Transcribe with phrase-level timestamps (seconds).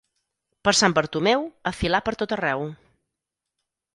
[0.67, 2.65] Per Sant Bartomeu, a filar pertot arreu.